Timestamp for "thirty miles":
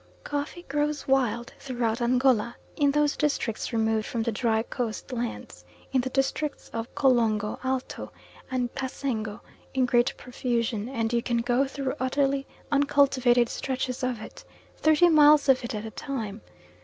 14.75-15.47